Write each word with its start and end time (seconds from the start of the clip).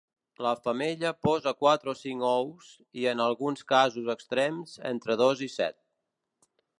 La 0.43 0.51
femella 0.67 1.09
posa 1.27 1.53
quatre 1.59 1.91
o 1.93 1.95
cinc 1.99 2.25
ous, 2.31 2.71
i 3.01 3.05
en 3.13 3.23
alguns 3.27 3.63
casos 3.73 4.09
extrems 4.15 4.77
entre 4.95 5.19
dos 5.23 5.45
i 5.49 5.55
set. 5.59 5.79